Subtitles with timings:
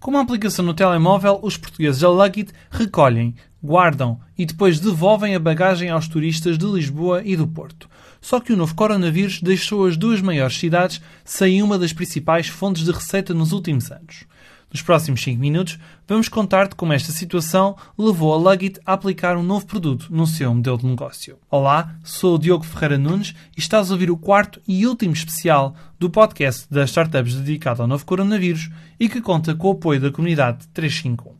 [0.00, 5.38] Com uma aplicação no telemóvel, os portugueses da Luggit recolhem, guardam e depois devolvem a
[5.38, 7.86] bagagem aos turistas de Lisboa e do Porto.
[8.18, 12.82] Só que o novo coronavírus deixou as duas maiores cidades sem uma das principais fontes
[12.82, 14.24] de receita nos últimos anos.
[14.70, 19.42] Nos próximos 5 minutos, vamos contar-te como esta situação levou a Luggit a aplicar um
[19.42, 21.38] novo produto no seu modelo de negócio.
[21.50, 25.74] Olá, sou o Diogo Ferreira Nunes e estás a ouvir o quarto e último especial
[25.98, 30.12] do podcast das startups dedicado ao novo coronavírus e que conta com o apoio da
[30.12, 31.39] comunidade 351.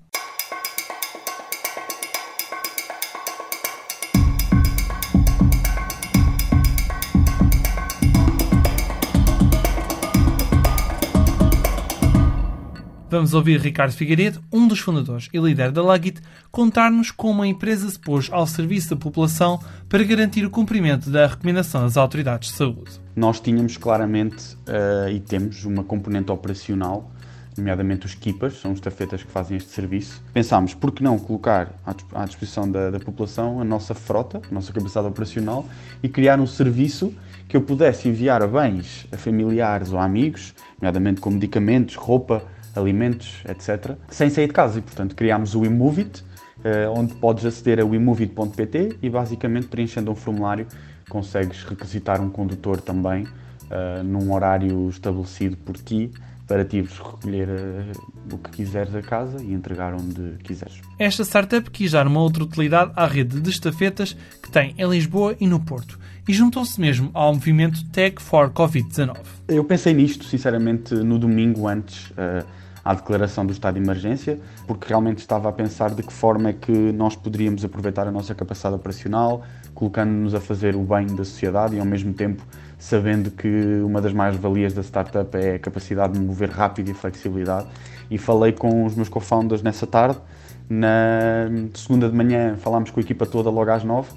[13.11, 17.91] Vamos ouvir Ricardo Figueiredo, um dos fundadores e líder da Luggit, contar-nos como a empresa
[17.91, 22.57] se pôs ao serviço da população para garantir o cumprimento da recomendação das autoridades de
[22.57, 23.01] saúde.
[23.17, 27.11] Nós tínhamos claramente uh, e temos uma componente operacional,
[27.59, 30.23] nomeadamente os keepers, são os estafetas que fazem este serviço.
[30.33, 31.75] Pensámos, por que não colocar
[32.15, 35.69] à disposição da, da população a nossa frota, a nossa capacidade operacional
[36.01, 37.13] e criar um serviço
[37.49, 42.45] que eu pudesse enviar a bens a familiares ou a amigos, nomeadamente com medicamentos, roupa,
[42.75, 44.79] alimentos, etc., sem sair de casa.
[44.79, 46.25] E, portanto, criámos o Imovit,
[46.63, 50.67] eh, onde podes aceder a imovit.pt e, basicamente, preenchendo um formulário,
[51.09, 56.11] consegues requisitar um condutor também, uh, num horário estabelecido por ti,
[56.47, 60.81] para ti recolher uh, o que quiseres a casa e entregar onde quiseres.
[60.99, 65.37] Esta startup quis dar uma outra utilidade à rede de estafetas que tem em Lisboa
[65.41, 66.00] e no Porto
[66.31, 69.17] e juntou-se mesmo ao movimento Tech for Covid-19.
[69.49, 72.11] Eu pensei nisto, sinceramente, no domingo antes.
[72.11, 72.47] Uh,
[72.83, 76.53] à declaração do estado de emergência, porque realmente estava a pensar de que forma é
[76.55, 79.43] que nós poderíamos aproveitar a nossa capacidade operacional,
[79.75, 82.43] colocando-nos a fazer o bem da sociedade e ao mesmo tempo
[82.79, 87.67] sabendo que uma das mais-valias da startup é a capacidade de mover rápido e flexibilidade.
[88.11, 90.19] E falei com os meus co-founders nessa tarde.
[90.67, 94.09] Na segunda de manhã falámos com a equipa toda logo às nove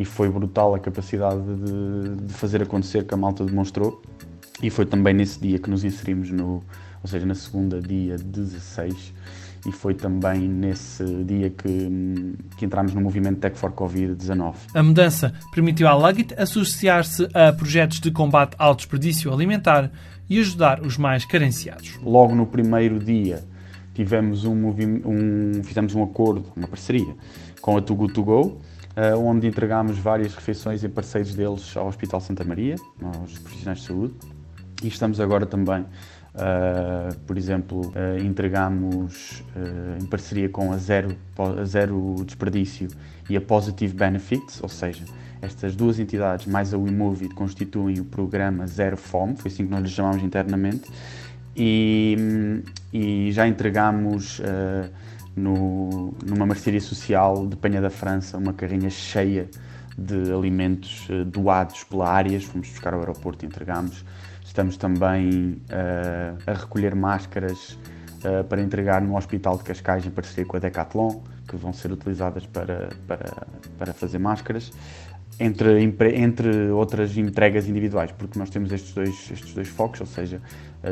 [0.00, 4.00] e foi brutal a capacidade de, de fazer acontecer que a malta demonstrou.
[4.62, 6.62] E foi também nesse dia que nos inserimos no,
[7.02, 9.12] ou seja, na segunda, dia 16,
[9.66, 14.54] e foi também nesse dia que, que entramos no movimento Tech for Covid-19.
[14.74, 19.90] A mudança permitiu à Luggit associar-se a projetos de combate ao desperdício alimentar
[20.30, 21.98] e ajudar os mais carenciados.
[22.02, 23.44] Logo no primeiro dia
[23.94, 24.68] tivemos um,
[25.04, 27.14] um fizemos um acordo, uma parceria
[27.60, 28.60] com a Too Good To Go,
[29.18, 34.14] onde entregámos várias refeições em parceiros deles ao Hospital Santa Maria, aos profissionais de saúde,
[34.82, 35.86] e estamos agora também
[36.32, 38.24] Uh, por exemplo, uh,
[39.56, 42.86] uh, em parceria com a Zero, a Zero Desperdício
[43.28, 45.04] e a Positive Benefits, ou seja,
[45.42, 49.82] estas duas entidades mais a WeMovie constituem o programa Zero Fome, foi assim que nós
[49.82, 50.88] lhe chamamos internamente,
[51.56, 52.62] e,
[52.92, 54.40] e já entregamos
[55.36, 59.48] no, numa mercearia social de Penha da França uma carrinha cheia
[59.96, 64.04] de alimentos doados pela Áreas, fomos buscar ao aeroporto e entregamos
[64.50, 67.78] Estamos também uh, a recolher máscaras
[68.24, 71.92] uh, para entregar no Hospital de Cascais em parceria com a Decathlon, que vão ser
[71.92, 73.46] utilizadas para, para,
[73.78, 74.72] para fazer máscaras,
[75.38, 75.84] entre,
[76.16, 80.42] entre outras entregas individuais, porque nós temos estes dois, estes dois focos, ou seja,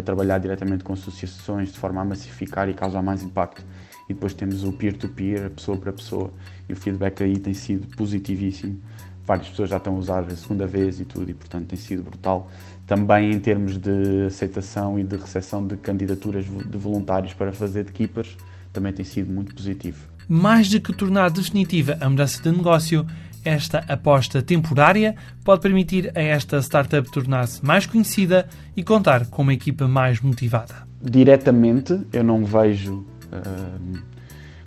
[0.05, 3.65] trabalhar diretamente com associações de forma a massificar e causar mais impacto.
[4.09, 6.33] E depois temos o peer-to-peer, -peer, pessoa para pessoa,
[6.69, 8.81] e o feedback aí tem sido positivíssimo
[9.29, 12.03] várias pessoas já estão a usar a segunda vez e tudo, e portanto tem sido
[12.03, 12.51] brutal.
[12.87, 17.93] Também em termos de aceitação e de recepção de candidaturas de voluntários para fazer de
[17.93, 18.35] keepers,
[18.73, 20.09] também tem sido muito positivo.
[20.27, 23.07] Mais do que tornar definitiva a mudança de negócio,
[23.45, 25.15] esta aposta temporária
[25.45, 30.75] pode permitir a esta startup tornar-se mais conhecida e contar com uma equipa mais motivada.
[31.03, 33.07] Diretamente, eu não vejo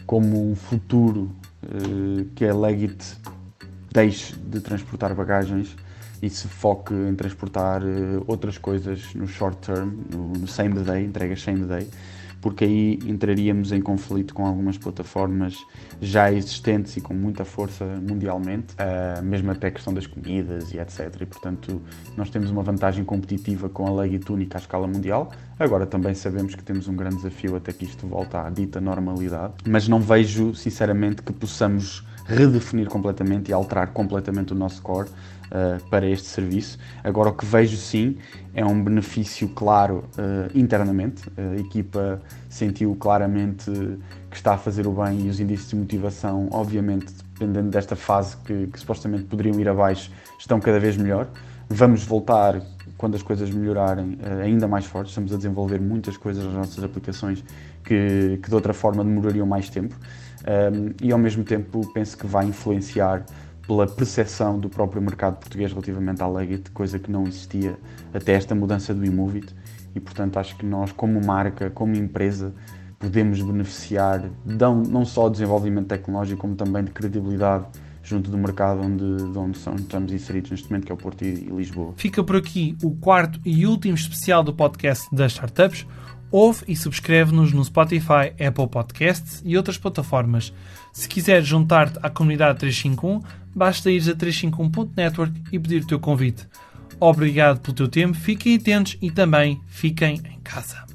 [0.06, 1.32] como um futuro
[1.64, 3.18] uh, que a Legit
[3.92, 5.76] deixe de transportar bagagens
[6.22, 11.06] e se foque em transportar uh, outras coisas no short term, no, no same day,
[11.06, 11.88] entregas same day,
[12.42, 15.56] porque aí entraríamos em conflito com algumas plataformas
[16.02, 20.80] já existentes e com muita força mundialmente, uh, mesmo até a questão das comidas e
[20.80, 21.16] etc.
[21.22, 21.82] E portanto
[22.18, 25.32] nós temos uma vantagem competitiva com a lei túnica à escala mundial.
[25.60, 29.54] Agora também sabemos que temos um grande desafio até que isto volte à dita normalidade,
[29.68, 35.84] mas não vejo sinceramente que possamos redefinir completamente e alterar completamente o nosso core uh,
[35.90, 36.80] para este serviço.
[37.04, 38.18] Agora, o que vejo sim
[38.54, 41.24] é um benefício claro uh, internamente.
[41.38, 43.72] A equipa sentiu claramente
[44.30, 48.38] que está a fazer o bem e os indícios de motivação, obviamente, dependendo desta fase
[48.38, 51.28] que, que supostamente poderiam ir abaixo, estão cada vez melhor.
[51.70, 52.62] Vamos voltar
[52.98, 55.12] quando as coisas melhorarem, uh, ainda mais fortes.
[55.12, 57.44] Estamos a desenvolver muitas coisas nas nossas aplicações
[57.84, 59.96] que, que de outra forma demorariam mais tempo.
[60.48, 63.26] Um, e ao mesmo tempo penso que vai influenciar
[63.68, 67.78] pela percepção do próprio mercado português relativamente à Leggett, coisa que não existia
[68.14, 69.54] até esta mudança do Imovit.
[69.94, 72.54] E portanto acho que nós, como marca, como empresa,
[72.98, 77.66] podemos beneficiar não só do desenvolvimento tecnológico, como também de credibilidade
[78.04, 81.28] junto do mercado onde, de onde estamos inseridos neste momento, que é o Porto e,
[81.28, 81.94] e Lisboa.
[81.96, 85.86] Fica por aqui o quarto e último especial do podcast das startups.
[86.32, 90.54] Ouve e subscreve-nos no Spotify, Apple Podcasts e outras plataformas.
[90.94, 93.22] Se quiseres juntar-te à comunidade 351,
[93.54, 96.48] basta ir a 351.network e pedir o teu convite.
[97.00, 100.91] Obrigado pelo teu tempo, fiquem atentos e também fiquem em casa.